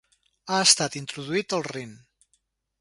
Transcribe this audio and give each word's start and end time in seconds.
Ha 0.53 0.61
estat 0.67 0.97
introduït 1.01 1.57
al 1.61 1.69
Rin. 1.71 1.95